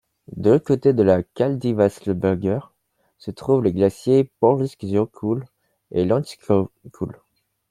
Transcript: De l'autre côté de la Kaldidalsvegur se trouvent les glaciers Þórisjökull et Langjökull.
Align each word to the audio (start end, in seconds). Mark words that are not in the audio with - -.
De 0.35 0.49
l'autre 0.49 0.65
côté 0.65 0.93
de 0.93 1.03
la 1.03 1.21
Kaldidalsvegur 1.21 2.73
se 3.19 3.29
trouvent 3.29 3.61
les 3.63 3.71
glaciers 3.71 4.31
Þórisjökull 4.41 5.43
et 5.91 6.05
Langjökull. 6.05 7.19